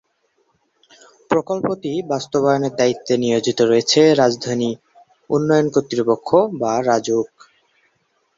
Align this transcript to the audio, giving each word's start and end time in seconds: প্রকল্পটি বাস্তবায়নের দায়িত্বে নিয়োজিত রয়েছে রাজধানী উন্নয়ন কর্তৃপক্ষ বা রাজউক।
প্রকল্পটি 1.31 1.91
বাস্তবায়নের 2.11 2.73
দায়িত্বে 2.75 3.13
নিয়োজিত 3.17 3.59
রয়েছে 3.61 4.01
রাজধানী 4.13 4.69
উন্নয়ন 5.29 5.67
কর্তৃপক্ষ 5.69 6.29
বা 6.61 6.73
রাজউক। 6.81 7.29